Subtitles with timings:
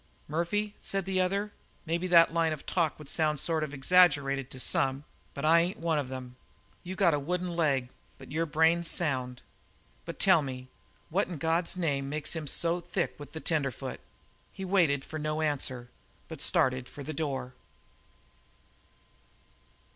[0.27, 1.51] "Murphy," said the other,
[1.85, 5.03] "maybe that line of talk would sound sort of exaggerated to some,
[5.35, 6.37] but I ain't one of them.
[6.83, 9.43] You've got a wooden leg, but your brain's sound.
[10.05, 10.69] But tell me,
[11.11, 13.99] what in God's name makes him so thick with the tenderfoot?"
[14.51, 15.89] He waited for no answer,
[16.27, 17.53] but started for the door.